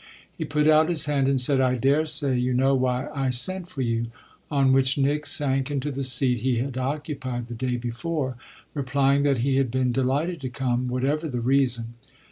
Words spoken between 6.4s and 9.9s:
had occupied the day before, replying that he had